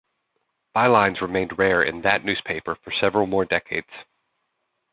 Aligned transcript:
Bylines 0.75 1.21
remained 1.21 1.59
rare 1.59 1.83
in 1.83 2.01
that 2.01 2.25
newspaper 2.25 2.73
for 2.73 2.91
several 2.99 3.27
more 3.27 3.45
decades. 3.45 3.87